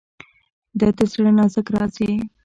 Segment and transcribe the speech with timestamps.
[0.79, 2.15] •ته د زړه نازک راز یې.